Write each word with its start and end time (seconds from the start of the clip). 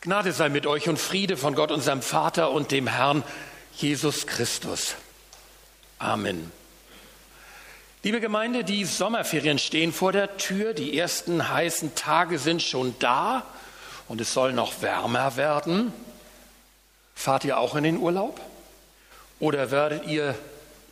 Gnade 0.00 0.32
sei 0.32 0.48
mit 0.48 0.64
euch 0.64 0.88
und 0.88 0.96
Friede 0.96 1.36
von 1.36 1.56
Gott, 1.56 1.72
unserem 1.72 2.02
Vater 2.02 2.52
und 2.52 2.70
dem 2.70 2.86
Herrn 2.86 3.24
Jesus 3.74 4.28
Christus. 4.28 4.94
Amen. 5.98 6.52
Liebe 8.04 8.20
Gemeinde, 8.20 8.62
die 8.62 8.84
Sommerferien 8.84 9.58
stehen 9.58 9.92
vor 9.92 10.12
der 10.12 10.36
Tür, 10.36 10.72
die 10.72 10.96
ersten 10.96 11.48
heißen 11.48 11.96
Tage 11.96 12.38
sind 12.38 12.62
schon 12.62 12.94
da 13.00 13.42
und 14.06 14.20
es 14.20 14.32
soll 14.32 14.52
noch 14.52 14.82
wärmer 14.82 15.36
werden. 15.36 15.92
Fahrt 17.16 17.44
ihr 17.44 17.58
auch 17.58 17.74
in 17.74 17.82
den 17.82 17.96
Urlaub? 17.96 18.40
Oder 19.40 19.72
werdet 19.72 20.06
ihr 20.06 20.36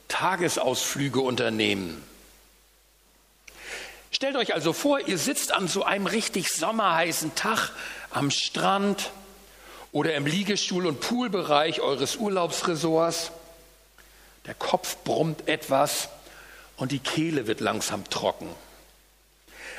Tagesausflüge 0.09 1.20
unternehmen? 1.20 2.02
Stellt 4.17 4.37
euch 4.37 4.55
also 4.55 4.73
vor, 4.73 4.98
ihr 5.07 5.19
sitzt 5.19 5.53
an 5.53 5.69
so 5.69 5.85
einem 5.85 6.07
richtig 6.07 6.49
sommerheißen 6.49 7.35
Tag 7.35 7.69
am 8.11 8.31
Strand 8.31 9.11
oder 9.93 10.14
im 10.14 10.25
Liegestuhl- 10.25 10.86
und 10.86 11.00
Poolbereich 11.00 11.82
eures 11.82 12.17
Urlaubsresorts. 12.17 13.31
Der 14.46 14.54
Kopf 14.54 14.96
brummt 15.04 15.46
etwas 15.49 16.09
und 16.79 16.93
die 16.93 16.99
Kehle 16.99 17.46
wird 17.46 17.61
langsam 17.61 18.09
trocken. 18.09 18.49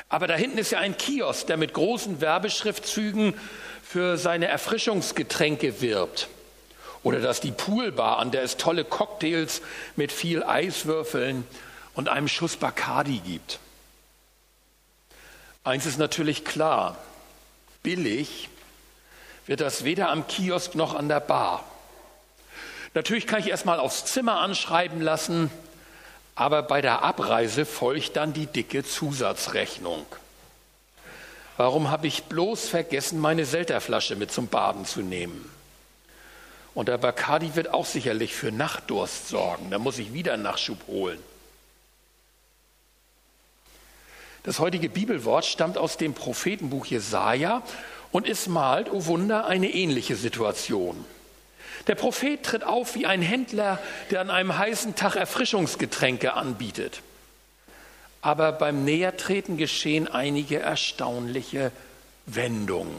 Aber 0.08 0.28
da 0.28 0.36
hinten 0.36 0.58
ist 0.58 0.70
ja 0.70 0.78
ein 0.78 0.96
Kiosk, 0.96 1.48
der 1.48 1.56
mit 1.56 1.74
großen 1.74 2.20
Werbeschriftzügen 2.20 3.34
für 3.82 4.18
seine 4.18 4.46
Erfrischungsgetränke 4.46 5.80
wirbt. 5.80 6.28
Oder 7.02 7.18
dass 7.18 7.40
die 7.40 7.50
Poolbar, 7.50 8.20
an 8.20 8.30
der 8.30 8.44
es 8.44 8.56
tolle 8.56 8.84
Cocktails 8.84 9.62
mit 9.96 10.12
viel 10.12 10.44
Eiswürfeln 10.44 11.44
und 11.94 12.08
einem 12.08 12.28
Schuss 12.28 12.54
Bacardi 12.54 13.18
gibt. 13.18 13.58
Eins 15.68 15.84
ist 15.84 15.98
natürlich 15.98 16.46
klar, 16.46 16.96
billig 17.82 18.48
wird 19.46 19.60
das 19.60 19.84
weder 19.84 20.08
am 20.08 20.26
Kiosk 20.26 20.74
noch 20.74 20.94
an 20.94 21.10
der 21.10 21.20
Bar. 21.20 21.62
Natürlich 22.94 23.26
kann 23.26 23.40
ich 23.40 23.48
erstmal 23.48 23.78
aufs 23.78 24.06
Zimmer 24.06 24.40
anschreiben 24.40 25.02
lassen, 25.02 25.50
aber 26.34 26.62
bei 26.62 26.80
der 26.80 27.02
Abreise 27.02 27.66
folgt 27.66 28.16
dann 28.16 28.32
die 28.32 28.46
dicke 28.46 28.82
Zusatzrechnung. 28.82 30.06
Warum 31.58 31.90
habe 31.90 32.06
ich 32.06 32.22
bloß 32.24 32.66
vergessen, 32.66 33.20
meine 33.20 33.44
Selterflasche 33.44 34.16
mit 34.16 34.32
zum 34.32 34.46
Baden 34.46 34.86
zu 34.86 35.02
nehmen? 35.02 35.50
Und 36.72 36.88
der 36.88 36.96
Bacardi 36.96 37.56
wird 37.56 37.74
auch 37.74 37.84
sicherlich 37.84 38.34
für 38.34 38.52
Nachtdurst 38.52 39.28
sorgen. 39.28 39.70
Da 39.70 39.78
muss 39.78 39.98
ich 39.98 40.14
wieder 40.14 40.38
Nachschub 40.38 40.86
holen. 40.86 41.22
Das 44.48 44.60
heutige 44.60 44.88
Bibelwort 44.88 45.44
stammt 45.44 45.76
aus 45.76 45.98
dem 45.98 46.14
Prophetenbuch 46.14 46.86
Jesaja 46.86 47.62
und 48.12 48.26
es 48.26 48.46
malt, 48.46 48.90
oh 48.90 49.04
Wunder, 49.04 49.44
eine 49.44 49.70
ähnliche 49.70 50.16
Situation. 50.16 51.04
Der 51.86 51.96
Prophet 51.96 52.42
tritt 52.44 52.64
auf 52.64 52.94
wie 52.94 53.04
ein 53.04 53.20
Händler, 53.20 53.78
der 54.10 54.22
an 54.22 54.30
einem 54.30 54.56
heißen 54.56 54.94
Tag 54.94 55.16
Erfrischungsgetränke 55.16 56.32
anbietet. 56.32 57.02
Aber 58.22 58.52
beim 58.52 58.86
Nähertreten 58.86 59.58
geschehen 59.58 60.08
einige 60.08 60.60
erstaunliche 60.60 61.70
Wendungen. 62.24 62.96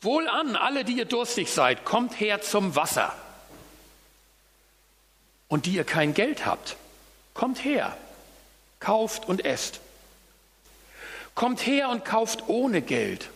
Wohlan, 0.00 0.56
alle, 0.56 0.84
die 0.84 0.94
ihr 0.94 1.04
durstig 1.04 1.48
seid, 1.48 1.84
kommt 1.84 2.18
her 2.18 2.42
zum 2.42 2.74
Wasser. 2.74 3.14
Und 5.46 5.66
die 5.66 5.76
ihr 5.76 5.84
kein 5.84 6.12
Geld 6.12 6.44
habt, 6.44 6.74
kommt 7.34 7.64
her 7.64 7.96
kauft 8.84 9.26
und 9.26 9.44
esst. 9.44 9.80
Kommt 11.34 11.66
her 11.66 11.88
und 11.88 12.04
kauft 12.04 12.48
ohne 12.48 12.82
Geld 12.82 13.30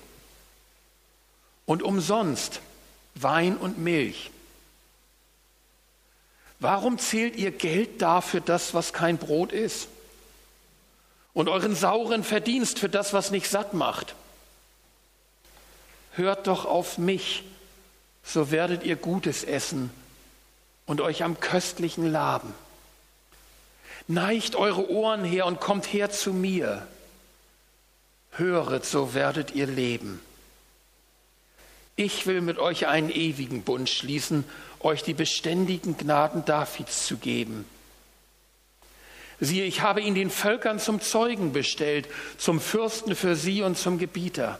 und 1.64 1.82
umsonst 1.82 2.60
Wein 3.14 3.56
und 3.56 3.78
Milch. 3.78 4.30
Warum 6.60 6.98
zählt 6.98 7.36
ihr 7.36 7.50
Geld 7.50 8.02
dafür 8.02 8.40
das, 8.40 8.74
was 8.74 8.92
kein 8.92 9.16
Brot 9.16 9.52
ist? 9.52 9.88
Und 11.32 11.48
euren 11.48 11.74
sauren 11.74 12.24
Verdienst 12.24 12.78
für 12.78 12.88
das, 12.88 13.12
was 13.12 13.30
nicht 13.30 13.48
satt 13.48 13.74
macht? 13.74 14.14
Hört 16.12 16.46
doch 16.46 16.66
auf 16.66 16.98
mich, 16.98 17.44
so 18.22 18.50
werdet 18.50 18.82
ihr 18.82 18.96
Gutes 18.96 19.44
essen 19.44 19.90
und 20.84 21.00
euch 21.00 21.22
am 21.22 21.40
Köstlichen 21.40 22.10
laben. 22.10 22.52
Neigt 24.10 24.56
eure 24.56 24.90
Ohren 24.90 25.22
her 25.22 25.44
und 25.44 25.60
kommt 25.60 25.92
her 25.92 26.10
zu 26.10 26.32
mir. 26.32 26.86
Höret, 28.32 28.86
so 28.86 29.12
werdet 29.12 29.54
ihr 29.54 29.66
leben. 29.66 30.20
Ich 31.94 32.26
will 32.26 32.40
mit 32.40 32.58
euch 32.58 32.86
einen 32.86 33.10
ewigen 33.10 33.62
Bund 33.62 33.90
schließen, 33.90 34.44
euch 34.80 35.02
die 35.02 35.12
beständigen 35.12 35.98
Gnaden 35.98 36.46
Davids 36.46 37.04
zu 37.04 37.18
geben. 37.18 37.66
Siehe, 39.40 39.64
ich 39.64 39.82
habe 39.82 40.00
ihn 40.00 40.14
den 40.14 40.30
Völkern 40.30 40.78
zum 40.78 41.02
Zeugen 41.02 41.52
bestellt, 41.52 42.08
zum 42.38 42.60
Fürsten 42.60 43.14
für 43.14 43.36
sie 43.36 43.62
und 43.62 43.76
zum 43.76 43.98
Gebieter. 43.98 44.58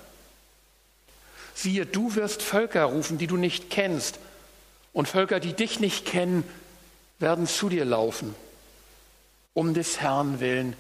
Siehe, 1.55 1.87
du 1.87 2.15
wirst 2.17 2.43
Völker 2.43 2.85
rufen, 2.85 3.17
die 3.17 3.27
du 3.27 3.39
nicht 3.39 3.71
kennst, 3.71 4.19
und 4.93 5.09
Völker, 5.09 5.41
die 5.41 5.55
dich 5.55 5.81
nicht 5.81 6.05
kennen, 6.05 6.45
werden 7.19 7.47
zu 7.47 7.71
dir 7.71 7.87
laufen 7.87 8.35
um 9.59 9.75
des 9.75 10.01
Herrn 10.01 10.39
willen, 10.39 10.77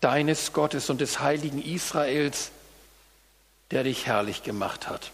deines 0.00 0.54
Gottes 0.54 0.88
und 0.88 1.02
des 1.02 1.20
heiligen 1.20 1.62
Israels, 1.62 2.52
der 3.70 3.84
dich 3.84 4.06
herrlich 4.06 4.42
gemacht 4.42 4.88
hat. 4.88 5.10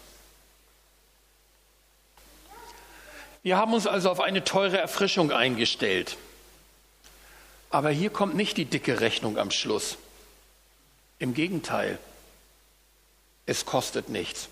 Wir 3.43 3.57
haben 3.57 3.73
uns 3.73 3.85
also 3.85 4.09
auf 4.09 4.21
eine 4.21 4.45
teure 4.45 4.77
Erfrischung 4.77 5.33
eingestellt. 5.33 6.15
Aber 7.69 7.89
hier 7.89 8.11
kommt 8.11 8.35
nicht 8.35 8.55
die 8.55 8.63
dicke 8.63 9.01
Rechnung 9.01 9.37
am 9.37 9.51
Schluss. 9.51 9.97
Im 11.19 11.33
Gegenteil, 11.33 11.99
es 13.45 13.65
kostet 13.65 14.07
nichts. 14.07 14.47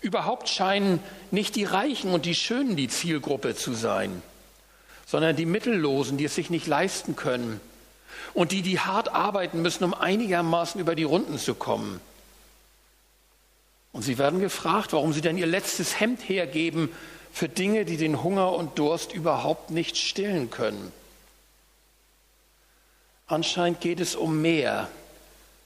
Überhaupt 0.00 0.48
scheinen 0.48 1.02
nicht 1.30 1.56
die 1.56 1.64
Reichen 1.64 2.14
und 2.14 2.24
die 2.24 2.34
Schönen 2.34 2.74
die 2.74 2.88
Zielgruppe 2.88 3.54
zu 3.54 3.74
sein 3.74 4.22
sondern 5.06 5.36
die 5.36 5.46
Mittellosen, 5.46 6.18
die 6.18 6.24
es 6.24 6.34
sich 6.34 6.50
nicht 6.50 6.66
leisten 6.66 7.16
können 7.16 7.60
und 8.34 8.52
die, 8.52 8.60
die 8.60 8.80
hart 8.80 9.08
arbeiten 9.08 9.62
müssen, 9.62 9.84
um 9.84 9.94
einigermaßen 9.94 10.80
über 10.80 10.94
die 10.94 11.04
Runden 11.04 11.38
zu 11.38 11.54
kommen. 11.54 12.00
Und 13.92 14.02
sie 14.02 14.18
werden 14.18 14.40
gefragt, 14.40 14.92
warum 14.92 15.12
sie 15.12 15.22
denn 15.22 15.38
ihr 15.38 15.46
letztes 15.46 16.00
Hemd 16.00 16.28
hergeben 16.28 16.90
für 17.32 17.48
Dinge, 17.48 17.84
die 17.84 17.96
den 17.96 18.22
Hunger 18.22 18.52
und 18.52 18.78
Durst 18.78 19.12
überhaupt 19.12 19.70
nicht 19.70 19.96
stillen 19.96 20.50
können. 20.50 20.92
Anscheinend 23.28 23.80
geht 23.80 24.00
es 24.00 24.16
um 24.16 24.42
mehr 24.42 24.88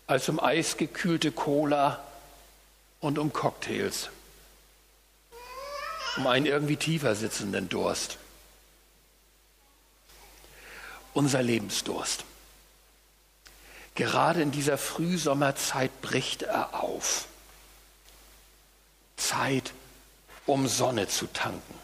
als 0.07 0.29
um 0.29 0.39
eisgekühlte 0.39 1.33
Cola 1.33 2.03
und 3.01 3.19
um 3.19 3.33
Cocktails, 3.33 4.11
um 6.17 6.27
einen 6.27 6.47
irgendwie 6.47 6.77
tiefer 6.77 7.15
sitzenden 7.15 7.69
Durst 7.69 8.20
unser 11.15 11.43
Lebensdurst. 11.43 12.25
Gerade 13.95 14.43
in 14.43 14.51
dieser 14.51 14.79
Frühsommerzeit 14.79 16.01
bricht 16.01 16.43
er 16.43 16.83
auf. 16.83 17.27
Zeit, 19.17 19.73
um 20.47 20.67
Sonne 20.69 21.09
zu 21.09 21.27
tanken. 21.27 21.75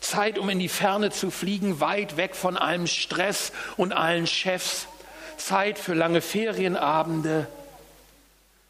Zeit, 0.00 0.38
um 0.38 0.48
in 0.48 0.58
die 0.58 0.68
Ferne 0.68 1.10
zu 1.10 1.30
fliegen, 1.30 1.80
weit 1.80 2.16
weg 2.16 2.34
von 2.34 2.56
allem 2.56 2.86
Stress 2.86 3.52
und 3.76 3.92
allen 3.92 4.26
Chefs. 4.26 4.86
Zeit 5.36 5.78
für 5.78 5.94
lange 5.94 6.20
Ferienabende. 6.20 7.46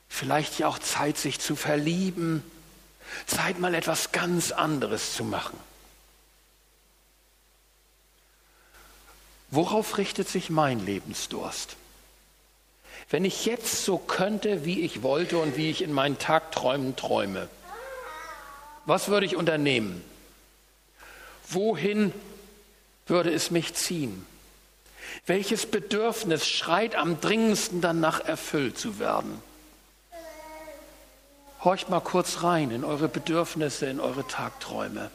Vielleicht 0.08 0.58
ja 0.58 0.68
auch 0.68 0.78
Zeit, 0.78 1.18
sich 1.18 1.38
zu 1.38 1.54
verlieben. 1.54 2.42
Zeit, 3.26 3.58
mal 3.58 3.74
etwas 3.74 4.12
ganz 4.12 4.50
anderes 4.50 5.14
zu 5.14 5.24
machen. 5.24 5.58
Worauf 9.50 9.98
richtet 9.98 10.28
sich 10.28 10.50
mein 10.50 10.84
Lebensdurst? 10.84 11.76
Wenn 13.08 13.24
ich 13.24 13.44
jetzt 13.46 13.84
so 13.84 13.98
könnte, 13.98 14.64
wie 14.64 14.80
ich 14.80 15.02
wollte 15.02 15.38
und 15.38 15.56
wie 15.56 15.70
ich 15.70 15.82
in 15.82 15.92
meinen 15.92 16.18
Tagträumen 16.18 16.94
träume, 16.94 17.48
was 18.86 19.08
würde 19.08 19.26
ich 19.26 19.36
unternehmen? 19.36 20.04
Wohin 21.48 22.12
würde 23.06 23.32
es 23.32 23.50
mich 23.50 23.74
ziehen? 23.74 24.24
Welches 25.26 25.66
Bedürfnis 25.66 26.46
schreit 26.46 26.94
am 26.94 27.20
dringendsten 27.20 27.80
danach 27.80 28.20
erfüllt 28.20 28.78
zu 28.78 29.00
werden? 29.00 29.42
Horcht 31.64 31.90
mal 31.90 32.00
kurz 32.00 32.42
rein 32.44 32.70
in 32.70 32.84
eure 32.84 33.08
Bedürfnisse, 33.08 33.86
in 33.86 33.98
eure 33.98 34.26
Tagträume. 34.26 35.10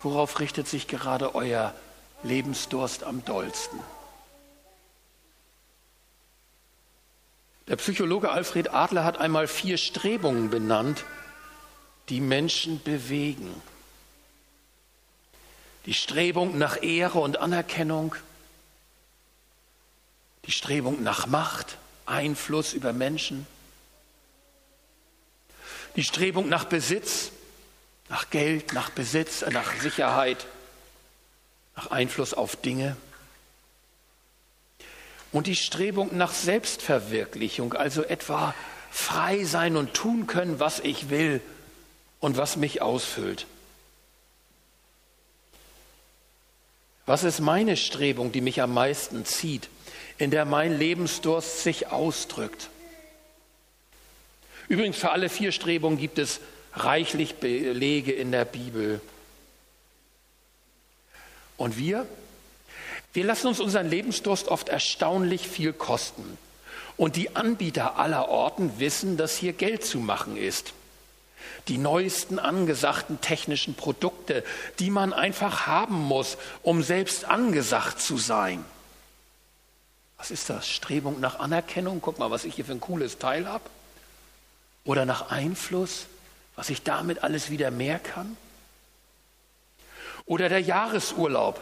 Worauf 0.00 0.38
richtet 0.38 0.68
sich 0.68 0.86
gerade 0.86 1.34
euer 1.34 1.74
Lebensdurst 2.22 3.04
am 3.04 3.24
dollsten. 3.24 3.78
Der 7.68 7.76
Psychologe 7.76 8.30
Alfred 8.30 8.72
Adler 8.74 9.04
hat 9.04 9.18
einmal 9.18 9.46
vier 9.46 9.78
Strebungen 9.78 10.50
benannt, 10.50 11.04
die 12.08 12.20
Menschen 12.20 12.82
bewegen. 12.82 13.54
Die 15.86 15.94
Strebung 15.94 16.58
nach 16.58 16.82
Ehre 16.82 17.20
und 17.20 17.38
Anerkennung, 17.38 18.14
die 20.44 20.52
Strebung 20.52 21.02
nach 21.02 21.26
Macht, 21.26 21.78
Einfluss 22.04 22.72
über 22.72 22.92
Menschen, 22.92 23.46
die 25.96 26.04
Strebung 26.04 26.48
nach 26.48 26.64
Besitz, 26.64 27.30
nach 28.08 28.30
Geld, 28.30 28.72
nach 28.72 28.90
Besitz, 28.90 29.44
nach 29.50 29.72
Sicherheit, 29.80 30.46
Einfluss 31.92 32.34
auf 32.34 32.56
Dinge 32.56 32.96
und 35.32 35.46
die 35.46 35.56
Strebung 35.56 36.16
nach 36.16 36.32
Selbstverwirklichung, 36.32 37.72
also 37.72 38.02
etwa 38.02 38.54
frei 38.90 39.44
sein 39.44 39.76
und 39.76 39.94
tun 39.94 40.26
können, 40.26 40.60
was 40.60 40.80
ich 40.80 41.08
will 41.08 41.40
und 42.20 42.36
was 42.36 42.56
mich 42.56 42.82
ausfüllt. 42.82 43.46
Was 47.06 47.24
ist 47.24 47.40
meine 47.40 47.76
Strebung, 47.76 48.30
die 48.30 48.40
mich 48.40 48.60
am 48.60 48.74
meisten 48.74 49.24
zieht, 49.24 49.68
in 50.18 50.30
der 50.30 50.44
mein 50.44 50.78
Lebensdurst 50.78 51.62
sich 51.62 51.88
ausdrückt? 51.88 52.68
Übrigens, 54.68 54.98
für 54.98 55.10
alle 55.10 55.28
vier 55.28 55.52
Strebungen 55.52 55.98
gibt 55.98 56.18
es 56.18 56.40
reichlich 56.74 57.36
Belege 57.36 58.12
in 58.12 58.30
der 58.30 58.44
Bibel. 58.44 59.00
Und 61.56 61.78
wir 61.78 62.06
wir 63.12 63.24
lassen 63.24 63.48
uns 63.48 63.60
unseren 63.60 63.88
Lebensdurst 63.88 64.48
oft 64.48 64.68
erstaunlich 64.68 65.48
viel 65.48 65.72
kosten. 65.72 66.38
Und 66.96 67.16
die 67.16 67.36
Anbieter 67.36 67.98
aller 67.98 68.28
Orten 68.28 68.78
wissen, 68.78 69.16
dass 69.16 69.36
hier 69.36 69.52
Geld 69.52 69.84
zu 69.84 69.98
machen 69.98 70.36
ist. 70.36 70.72
Die 71.68 71.78
neuesten 71.78 72.38
angesagten 72.38 73.20
technischen 73.20 73.74
Produkte, 73.74 74.44
die 74.78 74.90
man 74.90 75.12
einfach 75.12 75.66
haben 75.66 75.96
muss, 75.96 76.38
um 76.62 76.82
selbst 76.82 77.24
angesagt 77.24 78.00
zu 78.00 78.16
sein. 78.16 78.64
Was 80.16 80.30
ist 80.30 80.48
das? 80.48 80.68
Strebung 80.68 81.20
nach 81.20 81.38
Anerkennung? 81.38 82.00
Guck 82.00 82.18
mal, 82.18 82.30
was 82.30 82.44
ich 82.44 82.54
hier 82.54 82.64
für 82.64 82.72
ein 82.72 82.80
cooles 82.80 83.18
Teil 83.18 83.46
habe. 83.46 83.64
Oder 84.84 85.04
nach 85.04 85.30
Einfluss, 85.30 86.06
was 86.56 86.70
ich 86.70 86.82
damit 86.82 87.22
alles 87.24 87.50
wieder 87.50 87.70
mehr 87.70 87.98
kann? 87.98 88.36
Oder 90.24 90.48
der 90.48 90.60
Jahresurlaub, 90.60 91.60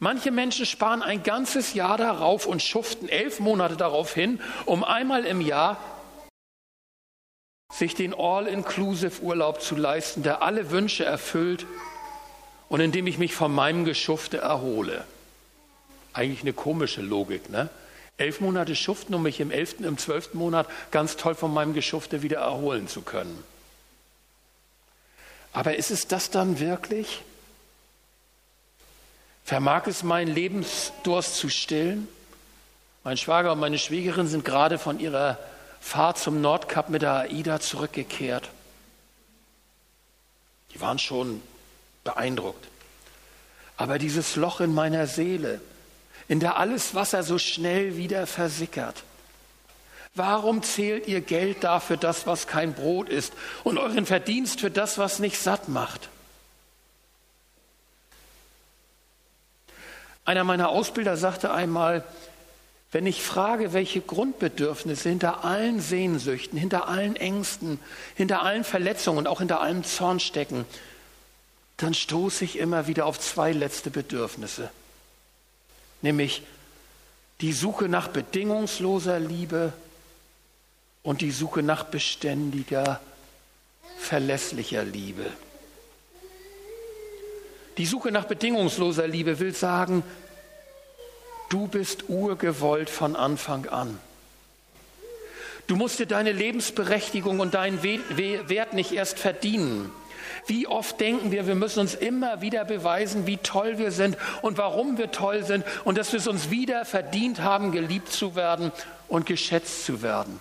Manche 0.00 0.32
Menschen 0.32 0.66
sparen 0.66 1.02
ein 1.02 1.22
ganzes 1.22 1.74
Jahr 1.74 1.96
darauf 1.96 2.46
und 2.46 2.62
schuften 2.62 3.08
elf 3.08 3.38
Monate 3.38 3.76
darauf 3.76 4.12
hin, 4.12 4.40
um 4.66 4.82
einmal 4.82 5.24
im 5.24 5.40
Jahr 5.40 5.78
sich 7.72 7.94
den 7.94 8.14
All-Inclusive-Urlaub 8.14 9.60
zu 9.60 9.76
leisten, 9.76 10.22
der 10.22 10.42
alle 10.42 10.70
Wünsche 10.70 11.04
erfüllt 11.04 11.66
und 12.68 12.80
in 12.80 12.92
dem 12.92 13.06
ich 13.06 13.18
mich 13.18 13.34
von 13.34 13.54
meinem 13.54 13.84
Geschufte 13.84 14.38
erhole. 14.38 15.04
Eigentlich 16.12 16.42
eine 16.42 16.52
komische 16.52 17.00
Logik, 17.00 17.50
ne? 17.50 17.68
Elf 18.16 18.40
Monate 18.40 18.76
schuften, 18.76 19.12
um 19.14 19.24
mich 19.24 19.40
im 19.40 19.50
elften, 19.50 19.82
im 19.82 19.98
zwölften 19.98 20.38
Monat 20.38 20.68
ganz 20.92 21.16
toll 21.16 21.34
von 21.34 21.52
meinem 21.52 21.74
Geschufte 21.74 22.22
wieder 22.22 22.38
erholen 22.38 22.86
zu 22.86 23.02
können. 23.02 23.42
Aber 25.54 25.76
ist 25.76 25.90
es 25.92 26.08
das 26.08 26.30
dann 26.30 26.58
wirklich? 26.58 27.22
Vermag 29.44 29.86
es 29.86 30.02
meinen 30.02 30.34
Lebensdurst 30.34 31.36
zu 31.36 31.48
stillen? 31.48 32.08
Mein 33.04 33.16
Schwager 33.16 33.52
und 33.52 33.60
meine 33.60 33.78
Schwiegerin 33.78 34.26
sind 34.26 34.44
gerade 34.44 34.78
von 34.78 34.98
ihrer 34.98 35.38
Fahrt 35.80 36.18
zum 36.18 36.40
Nordkap 36.40 36.88
mit 36.88 37.02
der 37.02 37.30
AIDA 37.30 37.60
zurückgekehrt. 37.60 38.50
Die 40.72 40.80
waren 40.80 40.98
schon 40.98 41.40
beeindruckt. 42.02 42.66
Aber 43.76 43.98
dieses 43.98 44.34
Loch 44.34 44.60
in 44.60 44.74
meiner 44.74 45.06
Seele, 45.06 45.60
in 46.26 46.40
der 46.40 46.56
alles 46.56 46.94
Wasser 46.94 47.22
so 47.22 47.38
schnell 47.38 47.96
wieder 47.96 48.26
versickert, 48.26 49.04
Warum 50.14 50.62
zählt 50.62 51.08
ihr 51.08 51.20
Geld 51.20 51.64
dafür 51.64 51.96
das, 51.96 52.26
was 52.26 52.46
kein 52.46 52.74
Brot 52.74 53.08
ist, 53.08 53.32
und 53.64 53.78
euren 53.78 54.06
Verdienst 54.06 54.60
für 54.60 54.70
das, 54.70 54.96
was 54.96 55.18
nicht 55.18 55.38
satt 55.38 55.68
macht? 55.68 56.08
Einer 60.24 60.44
meiner 60.44 60.68
Ausbilder 60.68 61.16
sagte 61.16 61.52
einmal, 61.52 62.04
wenn 62.92 63.06
ich 63.06 63.22
frage, 63.22 63.72
welche 63.72 64.00
Grundbedürfnisse 64.00 65.08
hinter 65.08 65.44
allen 65.44 65.80
Sehnsüchten, 65.80 66.56
hinter 66.56 66.86
allen 66.86 67.16
Ängsten, 67.16 67.80
hinter 68.14 68.42
allen 68.42 68.62
Verletzungen 68.62 69.18
und 69.18 69.26
auch 69.26 69.40
hinter 69.40 69.60
allem 69.60 69.82
Zorn 69.82 70.20
stecken, 70.20 70.64
dann 71.76 71.92
stoße 71.92 72.44
ich 72.44 72.56
immer 72.56 72.86
wieder 72.86 73.06
auf 73.06 73.18
zwei 73.18 73.50
letzte 73.50 73.90
Bedürfnisse. 73.90 74.70
Nämlich 76.02 76.42
die 77.40 77.52
Suche 77.52 77.88
nach 77.88 78.08
bedingungsloser 78.08 79.18
Liebe 79.18 79.72
und 81.04 81.20
die 81.20 81.30
Suche 81.30 81.62
nach 81.62 81.84
beständiger, 81.84 83.00
verlässlicher 83.98 84.82
Liebe. 84.82 85.26
Die 87.76 87.86
Suche 87.86 88.10
nach 88.10 88.24
bedingungsloser 88.24 89.06
Liebe 89.06 89.38
will 89.38 89.54
sagen, 89.54 90.02
du 91.50 91.68
bist 91.68 92.08
urgewollt 92.08 92.90
von 92.90 93.14
Anfang 93.14 93.66
an. 93.66 93.98
Du 95.66 95.76
musst 95.76 95.98
dir 95.98 96.06
deine 96.06 96.32
Lebensberechtigung 96.32 97.40
und 97.40 97.54
deinen 97.54 97.82
Wert 97.82 98.72
nicht 98.72 98.92
erst 98.92 99.18
verdienen. 99.18 99.90
Wie 100.46 100.66
oft 100.66 101.00
denken 101.00 101.32
wir, 101.32 101.46
wir 101.46 101.54
müssen 101.54 101.80
uns 101.80 101.94
immer 101.94 102.40
wieder 102.40 102.64
beweisen, 102.64 103.26
wie 103.26 103.38
toll 103.38 103.78
wir 103.78 103.90
sind 103.90 104.16
und 104.42 104.58
warum 104.58 104.98
wir 104.98 105.10
toll 105.10 105.42
sind 105.44 105.64
und 105.84 105.96
dass 105.96 106.12
wir 106.12 106.18
es 106.18 106.26
uns 106.26 106.50
wieder 106.50 106.84
verdient 106.84 107.40
haben, 107.40 107.72
geliebt 107.72 108.12
zu 108.12 108.36
werden 108.36 108.72
und 109.08 109.26
geschätzt 109.26 109.84
zu 109.84 110.02
werden. 110.02 110.38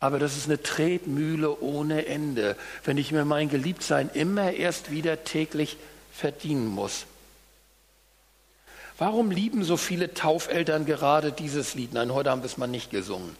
Aber 0.00 0.18
das 0.18 0.36
ist 0.36 0.46
eine 0.46 0.62
Tretmühle 0.62 1.60
ohne 1.60 2.06
Ende, 2.06 2.56
wenn 2.84 2.96
ich 2.96 3.12
mir 3.12 3.26
mein 3.26 3.50
Geliebtsein 3.50 4.10
immer 4.14 4.52
erst 4.52 4.90
wieder 4.90 5.24
täglich 5.24 5.76
verdienen 6.10 6.66
muss. 6.66 7.04
Warum 8.98 9.30
lieben 9.30 9.62
so 9.62 9.76
viele 9.76 10.12
Taufeltern 10.12 10.86
gerade 10.86 11.32
dieses 11.32 11.74
Lied? 11.74 11.92
Nein, 11.92 12.12
heute 12.12 12.30
haben 12.30 12.42
wir 12.42 12.46
es 12.46 12.56
mal 12.56 12.66
nicht 12.66 12.90
gesungen. 12.90 13.36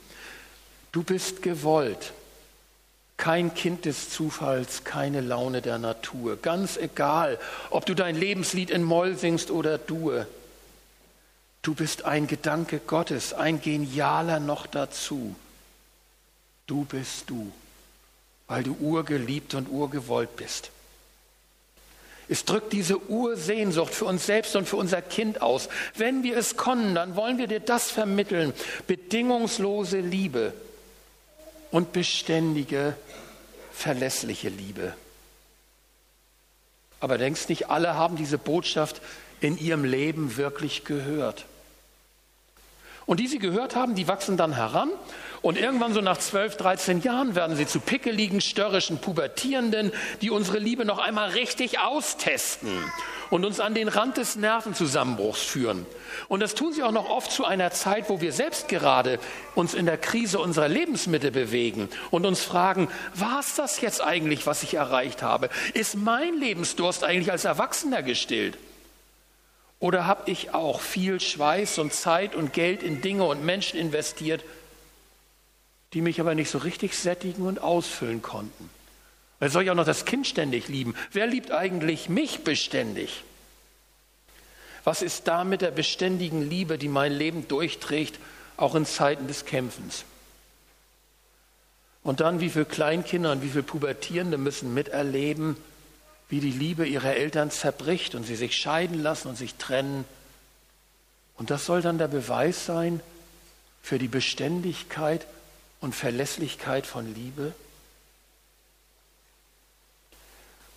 Du 0.93 1.03
bist 1.03 1.43
gewollt. 1.43 2.13
Kein 3.17 3.53
Kind 3.55 3.85
des 3.85 4.09
Zufalls, 4.09 4.85
keine 4.85 5.21
Laune 5.21 5.61
der 5.61 5.79
Natur. 5.79 6.39
Ganz 6.41 6.79
egal, 6.79 7.39
ob 7.69 7.85
du 7.85 7.95
dein 7.95 8.17
Lebenslied 8.17 8.71
in 8.71 8.83
Moll 8.83 9.17
singst 9.17 9.51
oder 9.51 9.77
Due. 9.77 10.27
Du 11.61 11.75
bist 11.75 12.07
ein 12.07 12.27
Gedanke 12.27 12.79
Gottes, 12.79 13.35
ein 13.35 13.61
genialer 13.61 14.41
noch 14.41 14.67
dazu. 14.67 15.37
Du 16.71 16.85
bist 16.85 17.29
du, 17.29 17.51
weil 18.47 18.63
du 18.63 18.77
urgeliebt 18.79 19.55
und 19.55 19.69
urgewollt 19.69 20.37
bist. 20.37 20.71
Es 22.29 22.45
drückt 22.45 22.73
diese 22.73 22.97
Ursehnsucht 23.11 23.93
für 23.93 24.05
uns 24.05 24.25
selbst 24.25 24.55
und 24.55 24.69
für 24.69 24.77
unser 24.77 25.03
Kind 25.03 25.43
aus. 25.43 25.69
Wenn 25.97 26.23
wir 26.23 26.37
es 26.37 26.57
können, 26.57 26.95
dann 26.95 27.17
wollen 27.17 27.39
wir 27.39 27.49
dir 27.49 27.59
das 27.59 27.91
vermitteln. 27.91 28.53
Bedingungslose 28.87 29.99
Liebe 29.99 30.55
und 31.73 31.93
beständige, 31.93 32.95
verlässliche 33.73 34.49
Liebe. 34.49 34.95
Aber 37.01 37.19
denkst 37.19 37.49
nicht, 37.49 37.69
alle 37.69 37.97
haben 37.97 38.15
diese 38.15 38.39
Botschaft 38.39 39.03
in 39.41 39.59
ihrem 39.59 39.83
Leben 39.83 40.37
wirklich 40.37 40.85
gehört. 40.85 41.47
Und 43.07 43.19
die 43.19 43.27
sie 43.27 43.41
gehört 43.41 43.75
haben, 43.75 43.97
die 43.97 44.07
wachsen 44.07 44.37
dann 44.37 44.55
heran 44.55 44.89
und 45.43 45.57
irgendwann 45.59 45.95
so 45.95 46.01
nach 46.03 46.19
12, 46.19 46.57
13 46.57 47.01
Jahren 47.03 47.35
werden 47.35 47.57
sie 47.57 47.67
zu 47.67 47.81
pickeligen, 47.81 48.41
störrischen 48.41 48.99
Pubertierenden, 48.99 49.91
die 50.21 50.31
unsere 50.31 50.59
Liebe 50.59 50.85
noch 50.85 50.99
einmal 50.99 51.31
richtig 51.31 51.79
austesten 51.79 52.71
und 53.31 53.47
uns 53.47 53.59
an 53.59 53.75
den 53.75 53.89
Rand 53.89 54.19
des 54.19 54.37
Nervenzusammenbruchs 54.37 55.41
führen. 55.41 55.87
Und 56.29 56.41
das 56.41 56.55
tun 56.55 56.75
sie 56.75 56.83
auch 56.83 56.93
noch 56.93 57.09
oft 57.09 57.33
zu 57.33 57.47
einer 57.47 57.71
Zeit, 57.71 58.11
wo 58.11 58.21
wir 58.21 58.33
selbst 58.33 58.69
gerade 58.69 59.19
uns 59.55 59.73
in 59.73 59.87
der 59.87 59.97
Krise 59.97 60.39
unserer 60.41 60.69
Lebensmittel 60.69 61.31
bewegen 61.31 61.89
und 62.11 62.27
uns 62.27 62.43
fragen, 62.43 62.89
war 63.15 63.41
es 63.41 63.55
das 63.55 63.81
jetzt 63.81 64.03
eigentlich, 64.03 64.47
was 64.47 64.63
ich 64.63 64.75
erreicht 64.75 65.23
habe? 65.23 65.49
Ist 65.73 65.97
mein 65.97 66.39
Lebensdurst 66.39 67.03
eigentlich 67.03 67.33
als 67.33 67.47
Erwachsener 67.47 68.03
gestillt? 68.03 68.59
Oder 69.79 70.07
habe 70.07 70.31
ich 70.31 70.53
auch 70.53 70.83
viel 70.83 71.19
Schweiß 71.21 71.79
und 71.79 71.95
Zeit 71.95 72.35
und 72.35 72.53
Geld 72.53 72.83
in 72.83 73.01
Dinge 73.01 73.25
und 73.25 73.43
Menschen 73.43 73.79
investiert, 73.81 74.45
die 75.93 76.01
mich 76.01 76.21
aber 76.21 76.35
nicht 76.35 76.51
so 76.51 76.59
richtig 76.59 76.97
sättigen 76.97 77.47
und 77.47 77.61
ausfüllen 77.61 78.23
konnten? 78.23 78.71
Weil 79.39 79.51
soll 79.51 79.65
ich 79.65 79.71
auch 79.71 79.75
noch 79.75 79.87
das 79.87 80.05
Kind 80.05 80.27
ständig 80.27 80.69
lieben? 80.69 80.95
Wer 81.13 81.27
liebt 81.27 81.51
eigentlich 81.51 82.09
mich 82.09 82.45
beständig? 82.45 83.25
Was 84.85 85.03
ist 85.03 85.29
da 85.29 85.45
mit 85.45 85.61
der 85.61 85.71
beständigen 85.71 86.49
Liebe, 86.49 86.79
die 86.79 86.89
mein 86.89 87.13
Leben 87.13 87.49
durchträgt, 87.49 88.19
auch 88.61 88.75
in 88.75 88.85
Zeiten 88.85 89.27
des 89.27 89.45
Kämpfens. 89.47 90.05
Und 92.03 92.21
dann, 92.21 92.41
wie 92.41 92.51
viele 92.51 92.67
Kleinkinder 92.67 93.33
und 93.33 93.43
wie 93.43 93.49
viele 93.49 93.63
Pubertierende 93.63 94.39
müssen 94.39 94.73
miterleben, 94.75 95.57
wie 96.29 96.41
die 96.41 96.53
Liebe 96.53 96.87
ihrer 96.87 97.15
Eltern 97.17 97.51
zerbricht 97.51 98.15
und 98.15 98.25
sie 98.25 98.37
sich 98.37 98.57
scheiden 98.57 99.03
lassen 99.03 99.29
und 99.29 99.37
sich 99.37 99.55
trennen. 99.57 100.05
Und 101.37 101.51
das 101.51 101.67
soll 101.67 101.83
dann 101.83 101.99
der 101.99 102.09
Beweis 102.09 102.67
sein 102.67 103.01
für 103.83 103.99
die 103.99 104.09
Beständigkeit 104.09 105.27
und 105.81 105.95
Verlässlichkeit 105.95 106.87
von 106.87 107.15
Liebe. 107.15 107.55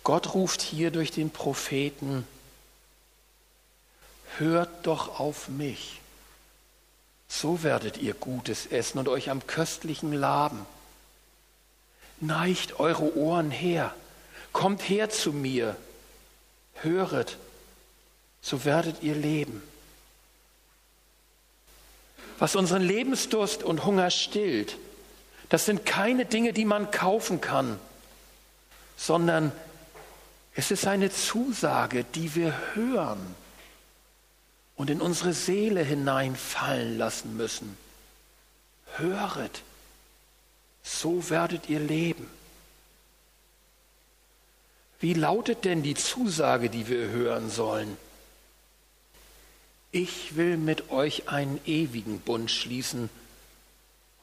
Gott 0.02 0.34
ruft 0.34 0.60
hier 0.60 0.90
durch 0.90 1.10
den 1.10 1.30
Propheten, 1.30 2.26
hört 4.38 4.86
doch 4.86 5.18
auf 5.18 5.48
mich, 5.48 6.00
so 7.28 7.62
werdet 7.62 7.96
ihr 7.96 8.14
Gutes 8.14 8.66
essen 8.66 8.98
und 8.98 9.08
euch 9.08 9.30
am 9.30 9.46
köstlichen 9.46 10.12
laben. 10.12 10.66
Neigt 12.20 12.78
eure 12.78 13.16
Ohren 13.16 13.50
her, 13.50 13.94
kommt 14.52 14.82
her 14.88 15.10
zu 15.10 15.32
mir, 15.32 15.76
höret, 16.74 17.38
so 18.40 18.64
werdet 18.64 19.02
ihr 19.02 19.14
leben. 19.14 19.62
Was 22.38 22.56
unseren 22.56 22.82
Lebensdurst 22.82 23.62
und 23.62 23.84
Hunger 23.84 24.10
stillt, 24.10 24.76
das 25.54 25.66
sind 25.66 25.86
keine 25.86 26.24
Dinge, 26.24 26.52
die 26.52 26.64
man 26.64 26.90
kaufen 26.90 27.40
kann, 27.40 27.78
sondern 28.96 29.52
es 30.56 30.72
ist 30.72 30.84
eine 30.84 31.12
Zusage, 31.12 32.02
die 32.02 32.34
wir 32.34 32.74
hören 32.74 33.36
und 34.74 34.90
in 34.90 35.00
unsere 35.00 35.32
Seele 35.32 35.84
hineinfallen 35.84 36.98
lassen 36.98 37.36
müssen. 37.36 37.76
Höret, 38.96 39.62
so 40.82 41.30
werdet 41.30 41.68
ihr 41.68 41.78
leben. 41.78 42.28
Wie 44.98 45.14
lautet 45.14 45.64
denn 45.64 45.84
die 45.84 45.94
Zusage, 45.94 46.68
die 46.68 46.88
wir 46.88 47.10
hören 47.10 47.48
sollen? 47.48 47.96
Ich 49.92 50.34
will 50.34 50.56
mit 50.56 50.90
euch 50.90 51.28
einen 51.28 51.60
ewigen 51.64 52.18
Bund 52.18 52.50
schließen 52.50 53.08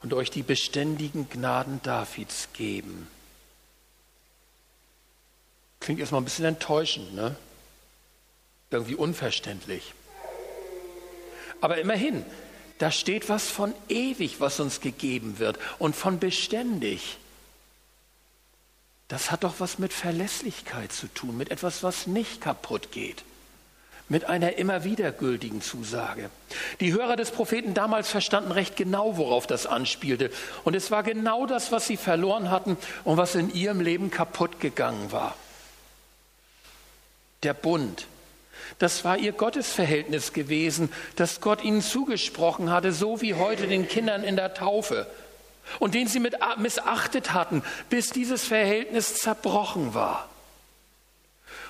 und 0.02 0.12
euch 0.14 0.30
die 0.30 0.42
beständigen 0.42 1.28
Gnaden 1.28 1.80
Davids 1.82 2.48
geben. 2.52 3.08
Klingt 5.80 6.00
erstmal 6.00 6.20
ein 6.20 6.24
bisschen 6.24 6.44
enttäuschend, 6.44 7.14
ne? 7.14 7.36
Irgendwie 8.70 8.94
unverständlich. 8.94 9.94
Aber 11.60 11.78
immerhin, 11.78 12.24
da 12.78 12.90
steht 12.90 13.28
was 13.28 13.48
von 13.48 13.74
ewig, 13.88 14.40
was 14.40 14.58
uns 14.58 14.80
gegeben 14.80 15.38
wird 15.38 15.58
und 15.78 15.94
von 15.94 16.18
beständig. 16.18 17.18
Das 19.08 19.30
hat 19.30 19.44
doch 19.44 19.56
was 19.58 19.78
mit 19.78 19.92
Verlässlichkeit 19.92 20.90
zu 20.90 21.06
tun, 21.06 21.36
mit 21.36 21.50
etwas, 21.50 21.82
was 21.82 22.06
nicht 22.06 22.40
kaputt 22.40 22.92
geht, 22.92 23.24
mit 24.12 24.26
einer 24.26 24.58
immer 24.58 24.84
wieder 24.84 25.10
gültigen 25.10 25.62
Zusage. 25.62 26.28
Die 26.80 26.92
Hörer 26.92 27.16
des 27.16 27.30
Propheten 27.30 27.72
damals 27.72 28.10
verstanden 28.10 28.52
recht 28.52 28.76
genau, 28.76 29.16
worauf 29.16 29.46
das 29.46 29.66
anspielte. 29.66 30.30
Und 30.64 30.76
es 30.76 30.90
war 30.90 31.02
genau 31.02 31.46
das, 31.46 31.72
was 31.72 31.86
sie 31.86 31.96
verloren 31.96 32.50
hatten 32.50 32.76
und 33.04 33.16
was 33.16 33.34
in 33.34 33.52
ihrem 33.54 33.80
Leben 33.80 34.10
kaputt 34.10 34.60
gegangen 34.60 35.12
war. 35.12 35.34
Der 37.42 37.54
Bund, 37.54 38.06
das 38.78 39.02
war 39.02 39.16
ihr 39.16 39.32
Gottesverhältnis 39.32 40.34
gewesen, 40.34 40.92
das 41.16 41.40
Gott 41.40 41.64
ihnen 41.64 41.80
zugesprochen 41.80 42.70
hatte, 42.70 42.92
so 42.92 43.22
wie 43.22 43.32
heute 43.32 43.66
den 43.66 43.88
Kindern 43.88 44.24
in 44.24 44.36
der 44.36 44.52
Taufe. 44.52 45.06
Und 45.78 45.94
den 45.94 46.06
sie 46.06 46.20
missachtet 46.58 47.32
hatten, 47.32 47.62
bis 47.88 48.10
dieses 48.10 48.44
Verhältnis 48.44 49.14
zerbrochen 49.14 49.94
war. 49.94 50.28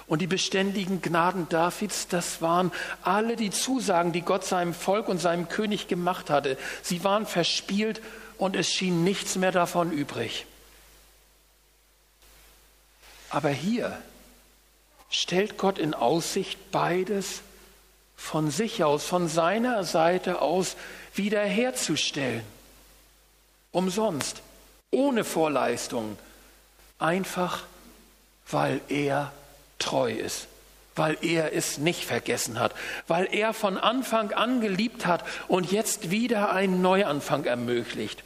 Und 0.06 0.20
die 0.20 0.26
beständigen 0.26 1.00
Gnaden 1.00 1.48
Davids, 1.48 2.08
das 2.08 2.42
waren 2.42 2.72
alle 3.02 3.36
die 3.36 3.50
Zusagen, 3.50 4.12
die 4.12 4.22
Gott 4.22 4.44
seinem 4.44 4.74
Volk 4.74 5.08
und 5.08 5.18
seinem 5.18 5.48
König 5.48 5.88
gemacht 5.88 6.30
hatte. 6.30 6.58
Sie 6.82 7.04
waren 7.04 7.26
verspielt 7.26 8.02
und 8.38 8.56
es 8.56 8.68
schien 8.68 9.04
nichts 9.04 9.36
mehr 9.36 9.52
davon 9.52 9.92
übrig. 9.92 10.46
Aber 13.30 13.50
hier 13.50 13.96
stellt 15.08 15.56
Gott 15.56 15.78
in 15.78 15.94
Aussicht, 15.94 16.58
beides 16.70 17.42
von 18.16 18.50
sich 18.50 18.84
aus, 18.84 19.04
von 19.04 19.28
seiner 19.28 19.84
Seite 19.84 20.42
aus 20.42 20.76
wiederherzustellen. 21.14 22.44
Umsonst, 23.70 24.42
ohne 24.90 25.24
Vorleistung, 25.24 26.18
einfach 26.98 27.64
weil 28.50 28.80
er 28.88 29.32
treu 29.82 30.12
ist, 30.12 30.46
weil 30.94 31.16
er 31.22 31.52
es 31.52 31.78
nicht 31.78 32.04
vergessen 32.04 32.58
hat, 32.58 32.74
weil 33.08 33.28
er 33.32 33.52
von 33.52 33.78
Anfang 33.78 34.32
an 34.32 34.60
geliebt 34.60 35.06
hat 35.06 35.24
und 35.48 35.70
jetzt 35.70 36.10
wieder 36.10 36.52
einen 36.52 36.82
Neuanfang 36.82 37.44
ermöglicht. 37.44 38.22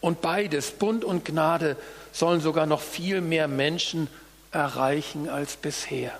Und 0.00 0.20
beides, 0.20 0.72
Bund 0.72 1.04
und 1.04 1.24
Gnade, 1.24 1.76
sollen 2.12 2.40
sogar 2.40 2.66
noch 2.66 2.80
viel 2.80 3.20
mehr 3.20 3.48
Menschen 3.48 4.08
erreichen 4.50 5.28
als 5.28 5.56
bisher. 5.56 6.12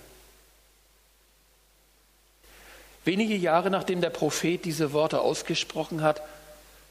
Wenige 3.04 3.34
Jahre 3.34 3.70
nachdem 3.70 4.00
der 4.00 4.10
Prophet 4.10 4.64
diese 4.64 4.92
Worte 4.92 5.20
ausgesprochen 5.20 6.02
hat, 6.02 6.22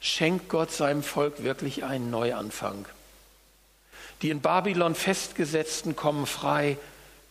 schenkt 0.00 0.48
Gott 0.48 0.70
seinem 0.70 1.02
Volk 1.02 1.42
wirklich 1.42 1.84
einen 1.84 2.10
Neuanfang. 2.10 2.84
Die 4.20 4.30
in 4.30 4.40
Babylon 4.40 4.94
festgesetzten 4.94 5.96
kommen 5.96 6.26
frei, 6.26 6.76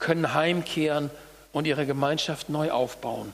können 0.01 0.34
heimkehren 0.34 1.10
und 1.53 1.65
ihre 1.65 1.86
Gemeinschaft 1.86 2.50
neu 2.50 2.72
aufbauen. 2.72 3.34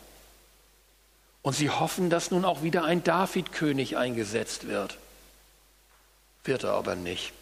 Und 1.41 1.53
sie 1.53 1.71
hoffen, 1.71 2.11
dass 2.11 2.29
nun 2.29 2.45
auch 2.45 2.61
wieder 2.61 2.83
ein 2.83 3.03
David-König 3.03 3.97
eingesetzt 3.97 4.67
wird. 4.67 4.97
Wird 6.43 6.63
er 6.63 6.73
aber 6.73 6.95
nicht. 6.95 7.33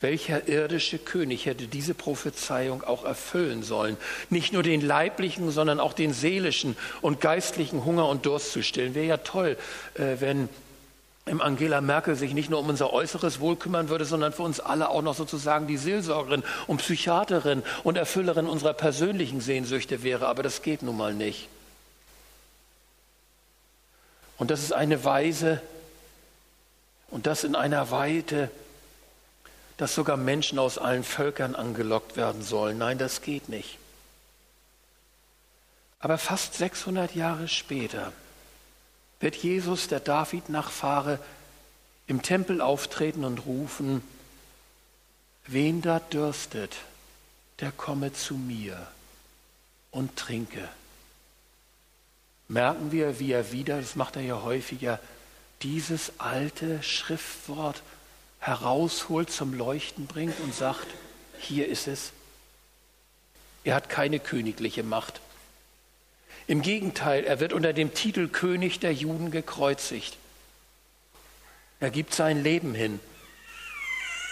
Welcher 0.00 0.48
irdische 0.48 0.98
König 0.98 1.46
hätte 1.46 1.66
diese 1.66 1.94
Prophezeiung 1.94 2.84
auch 2.84 3.04
erfüllen 3.04 3.62
sollen? 3.62 3.96
Nicht 4.28 4.52
nur 4.52 4.62
den 4.62 4.82
leiblichen, 4.82 5.50
sondern 5.50 5.80
auch 5.80 5.94
den 5.94 6.12
seelischen 6.12 6.76
und 7.00 7.22
geistlichen 7.22 7.86
Hunger 7.86 8.08
und 8.08 8.26
Durst 8.26 8.52
zu 8.52 8.62
stillen. 8.62 8.94
Wäre 8.94 9.06
ja 9.06 9.16
toll, 9.16 9.56
äh, 9.94 10.16
wenn 10.20 10.50
Angela 11.26 11.80
Merkel 11.80 12.16
sich 12.16 12.34
nicht 12.34 12.50
nur 12.50 12.60
um 12.60 12.68
unser 12.68 12.92
äußeres 12.92 13.40
Wohl 13.40 13.56
kümmern 13.56 13.88
würde, 13.88 14.04
sondern 14.04 14.32
für 14.32 14.42
uns 14.42 14.60
alle 14.60 14.90
auch 14.90 15.00
noch 15.00 15.14
sozusagen 15.14 15.66
die 15.66 15.78
Seelsorgerin 15.78 16.42
und 16.66 16.78
Psychiaterin 16.78 17.62
und 17.82 17.96
Erfüllerin 17.96 18.46
unserer 18.46 18.74
persönlichen 18.74 19.40
Sehnsüchte 19.40 20.02
wäre. 20.02 20.26
Aber 20.26 20.42
das 20.42 20.60
geht 20.60 20.82
nun 20.82 20.96
mal 20.96 21.14
nicht. 21.14 21.48
Und 24.36 24.50
das 24.50 24.62
ist 24.62 24.72
eine 24.72 25.04
Weise 25.04 25.62
und 27.10 27.26
das 27.26 27.44
in 27.44 27.54
einer 27.54 27.90
Weite, 27.90 28.50
dass 29.76 29.94
sogar 29.94 30.16
Menschen 30.16 30.58
aus 30.58 30.78
allen 30.78 31.04
Völkern 31.04 31.54
angelockt 31.54 32.16
werden 32.16 32.42
sollen. 32.42 32.78
Nein, 32.78 32.98
das 32.98 33.22
geht 33.22 33.48
nicht. 33.48 33.78
Aber 36.00 36.18
fast 36.18 36.54
600 36.54 37.14
Jahre 37.14 37.48
später 37.48 38.12
wird 39.24 39.36
Jesus, 39.36 39.88
der 39.88 40.00
David 40.00 40.50
nachfahre, 40.50 41.18
im 42.06 42.20
Tempel 42.20 42.60
auftreten 42.60 43.24
und 43.24 43.46
rufen, 43.46 44.02
wen 45.46 45.80
da 45.80 45.98
dürstet, 45.98 46.76
der 47.60 47.72
komme 47.72 48.12
zu 48.12 48.34
mir 48.34 48.86
und 49.90 50.16
trinke. 50.16 50.68
Merken 52.48 52.92
wir, 52.92 53.18
wie 53.18 53.32
er 53.32 53.50
wieder, 53.50 53.80
das 53.80 53.96
macht 53.96 54.16
er 54.16 54.22
ja 54.22 54.42
häufiger, 54.42 55.00
dieses 55.62 56.12
alte 56.18 56.82
Schriftwort 56.82 57.82
herausholt, 58.40 59.30
zum 59.30 59.54
Leuchten 59.54 60.06
bringt 60.06 60.38
und 60.40 60.54
sagt, 60.54 60.86
hier 61.38 61.66
ist 61.66 61.88
es. 61.88 62.12
Er 63.64 63.74
hat 63.74 63.88
keine 63.88 64.20
königliche 64.20 64.82
Macht. 64.82 65.22
Im 66.46 66.62
Gegenteil, 66.62 67.24
er 67.24 67.40
wird 67.40 67.52
unter 67.52 67.72
dem 67.72 67.94
Titel 67.94 68.28
König 68.28 68.80
der 68.80 68.92
Juden 68.92 69.30
gekreuzigt. 69.30 70.16
Er 71.80 71.90
gibt 71.90 72.14
sein 72.14 72.42
Leben 72.42 72.74
hin, 72.74 73.00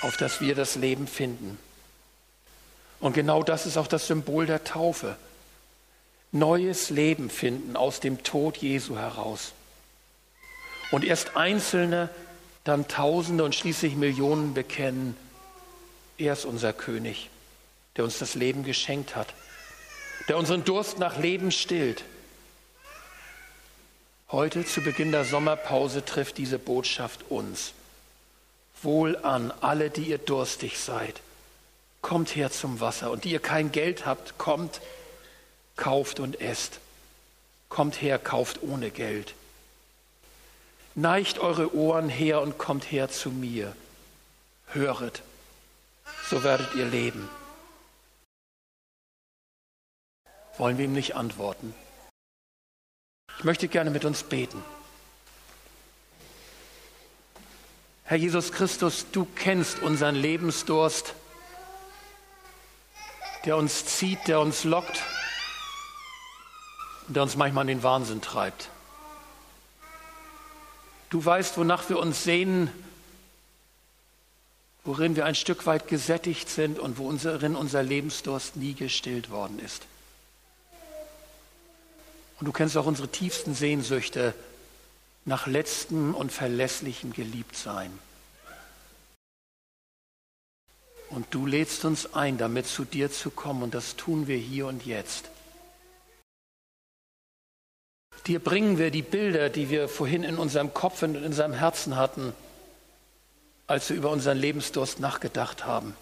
auf 0.02 0.16
das 0.16 0.40
wir 0.40 0.54
das 0.54 0.74
Leben 0.74 1.06
finden. 1.06 1.58
Und 3.00 3.14
genau 3.14 3.42
das 3.42 3.66
ist 3.66 3.76
auch 3.76 3.86
das 3.86 4.06
Symbol 4.06 4.46
der 4.46 4.64
Taufe. 4.64 5.16
Neues 6.30 6.90
Leben 6.90 7.30
finden 7.30 7.76
aus 7.76 8.00
dem 8.00 8.22
Tod 8.22 8.58
Jesu 8.58 8.96
heraus. 8.96 9.52
Und 10.90 11.04
erst 11.04 11.36
Einzelne 11.36 12.10
dann 12.64 12.86
Tausende 12.88 13.44
und 13.44 13.54
schließlich 13.54 13.96
Millionen 13.96 14.54
bekennen, 14.54 15.16
er 16.18 16.34
ist 16.34 16.44
unser 16.44 16.72
König, 16.72 17.28
der 17.96 18.04
uns 18.04 18.18
das 18.18 18.34
Leben 18.34 18.62
geschenkt 18.62 19.16
hat, 19.16 19.28
der 20.32 20.38
unseren 20.38 20.64
Durst 20.64 20.98
nach 20.98 21.18
Leben 21.18 21.50
stillt. 21.50 22.04
Heute 24.30 24.64
zu 24.64 24.80
Beginn 24.80 25.12
der 25.12 25.26
Sommerpause 25.26 26.06
trifft 26.06 26.38
diese 26.38 26.58
Botschaft 26.58 27.26
uns. 27.28 27.74
Wohl 28.80 29.18
an 29.18 29.52
alle, 29.60 29.90
die 29.90 30.04
ihr 30.04 30.16
durstig 30.16 30.78
seid. 30.78 31.20
Kommt 32.00 32.34
her 32.34 32.50
zum 32.50 32.80
Wasser. 32.80 33.10
Und 33.10 33.24
die 33.24 33.32
ihr 33.32 33.40
kein 33.40 33.72
Geld 33.72 34.06
habt, 34.06 34.38
kommt, 34.38 34.80
kauft 35.76 36.18
und 36.18 36.40
esst. 36.40 36.78
Kommt 37.68 38.00
her, 38.00 38.18
kauft 38.18 38.62
ohne 38.62 38.90
Geld. 38.90 39.34
Neigt 40.94 41.40
eure 41.40 41.74
Ohren 41.74 42.08
her 42.08 42.40
und 42.40 42.56
kommt 42.56 42.90
her 42.90 43.10
zu 43.10 43.28
mir. 43.28 43.76
Höret, 44.68 45.20
so 46.30 46.42
werdet 46.42 46.74
ihr 46.74 46.86
leben. 46.86 47.28
Wollen 50.62 50.78
wir 50.78 50.84
ihm 50.84 50.92
nicht 50.92 51.16
antworten? 51.16 51.74
Ich 53.36 53.42
möchte 53.42 53.66
gerne 53.66 53.90
mit 53.90 54.04
uns 54.04 54.22
beten. 54.22 54.62
Herr 58.04 58.16
Jesus 58.16 58.52
Christus, 58.52 59.06
du 59.10 59.26
kennst 59.34 59.82
unseren 59.82 60.14
Lebensdurst, 60.14 61.14
der 63.44 63.56
uns 63.56 63.86
zieht, 63.86 64.28
der 64.28 64.38
uns 64.38 64.62
lockt 64.62 65.02
und 67.08 67.16
der 67.16 67.24
uns 67.24 67.34
manchmal 67.34 67.62
in 67.62 67.78
den 67.78 67.82
Wahnsinn 67.82 68.20
treibt. 68.20 68.68
Du 71.10 71.24
weißt, 71.24 71.58
wonach 71.58 71.88
wir 71.88 71.98
uns 71.98 72.22
sehnen, 72.22 72.70
worin 74.84 75.16
wir 75.16 75.26
ein 75.26 75.34
Stück 75.34 75.66
weit 75.66 75.88
gesättigt 75.88 76.48
sind 76.48 76.78
und 76.78 76.98
worin 76.98 77.56
unser 77.56 77.82
Lebensdurst 77.82 78.54
nie 78.54 78.74
gestillt 78.74 79.28
worden 79.28 79.58
ist. 79.58 79.88
Und 82.42 82.46
du 82.46 82.52
kennst 82.52 82.76
auch 82.76 82.86
unsere 82.86 83.06
tiefsten 83.06 83.54
Sehnsüchte 83.54 84.34
nach 85.24 85.46
letztem 85.46 86.12
und 86.12 86.32
verlässlichem 86.32 87.12
Geliebtsein. 87.12 87.96
Und 91.10 91.26
du 91.30 91.46
lädst 91.46 91.84
uns 91.84 92.14
ein, 92.14 92.38
damit 92.38 92.66
zu 92.66 92.84
dir 92.84 93.12
zu 93.12 93.30
kommen, 93.30 93.62
und 93.62 93.74
das 93.74 93.94
tun 93.94 94.26
wir 94.26 94.36
hier 94.36 94.66
und 94.66 94.84
jetzt. 94.84 95.30
Dir 98.26 98.40
bringen 98.40 98.76
wir 98.76 98.90
die 98.90 99.02
Bilder, 99.02 99.48
die 99.48 99.70
wir 99.70 99.88
vorhin 99.88 100.24
in 100.24 100.36
unserem 100.36 100.74
Kopf 100.74 101.00
und 101.04 101.14
in 101.14 101.22
unserem 101.22 101.52
Herzen 101.52 101.94
hatten, 101.94 102.32
als 103.68 103.88
wir 103.88 103.96
über 103.96 104.10
unseren 104.10 104.38
Lebensdurst 104.38 104.98
nachgedacht 104.98 105.64
haben. 105.64 105.94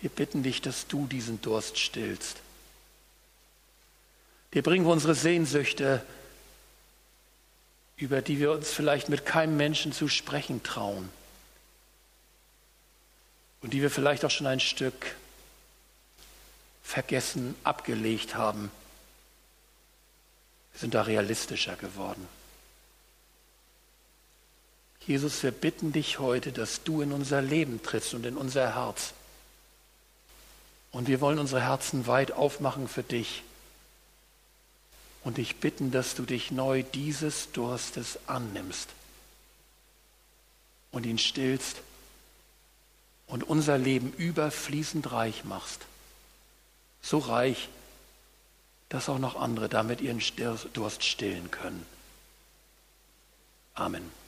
Wir 0.00 0.08
bitten 0.08 0.42
dich, 0.42 0.62
dass 0.62 0.86
du 0.86 1.06
diesen 1.06 1.42
Durst 1.42 1.78
stillst. 1.78 2.38
Dir 4.54 4.62
bringen 4.62 4.86
wir 4.86 4.92
unsere 4.92 5.14
Sehnsüchte, 5.14 6.02
über 7.96 8.22
die 8.22 8.38
wir 8.38 8.52
uns 8.52 8.70
vielleicht 8.70 9.08
mit 9.08 9.26
keinem 9.26 9.56
Menschen 9.56 9.92
zu 9.92 10.08
sprechen 10.08 10.62
trauen 10.62 11.10
und 13.60 13.72
die 13.72 13.82
wir 13.82 13.90
vielleicht 13.90 14.24
auch 14.24 14.30
schon 14.30 14.46
ein 14.46 14.60
Stück 14.60 15.16
vergessen, 16.82 17.54
abgelegt 17.64 18.36
haben. 18.36 18.70
Wir 20.72 20.80
sind 20.80 20.94
da 20.94 21.02
realistischer 21.02 21.76
geworden. 21.76 22.26
Jesus, 25.06 25.42
wir 25.42 25.50
bitten 25.50 25.92
dich 25.92 26.18
heute, 26.18 26.52
dass 26.52 26.84
du 26.84 27.02
in 27.02 27.12
unser 27.12 27.42
Leben 27.42 27.82
trittst 27.82 28.14
und 28.14 28.24
in 28.24 28.36
unser 28.36 28.74
Herz. 28.74 29.12
Und 30.92 31.08
wir 31.08 31.20
wollen 31.20 31.38
unsere 31.38 31.62
Herzen 31.62 32.06
weit 32.06 32.32
aufmachen 32.32 32.88
für 32.88 33.02
dich 33.02 33.42
und 35.24 35.38
dich 35.38 35.56
bitten, 35.56 35.90
dass 35.90 36.14
du 36.14 36.22
dich 36.22 36.50
neu 36.50 36.82
dieses 36.82 37.52
Durstes 37.52 38.18
annimmst 38.26 38.88
und 40.90 41.06
ihn 41.06 41.18
stillst 41.18 41.82
und 43.26 43.44
unser 43.44 43.78
Leben 43.78 44.12
überfließend 44.12 45.12
reich 45.12 45.44
machst. 45.44 45.80
So 47.02 47.18
reich, 47.18 47.68
dass 48.88 49.08
auch 49.08 49.18
noch 49.18 49.36
andere 49.36 49.68
damit 49.68 50.00
ihren 50.00 50.22
Durst 50.72 51.04
stillen 51.04 51.50
können. 51.50 51.84
Amen. 53.74 54.18